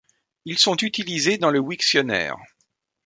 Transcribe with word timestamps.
Ils 0.45 0.57
sont 0.57 0.77
utilisés 0.77 1.37
dans 1.37 1.51
le 1.51 1.59
wiktionnaire. 1.59 2.35